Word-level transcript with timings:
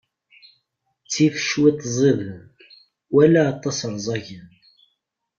Ttif 1.05 1.35
cwiṭ 1.47 1.79
ẓiden, 1.97 2.37
wala 3.13 3.41
aṭas 3.51 3.79
ṛẓagen. 3.93 4.47